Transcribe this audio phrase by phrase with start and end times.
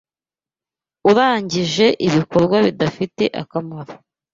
[1.09, 3.93] Urangije ibikorwa bidafite akamaro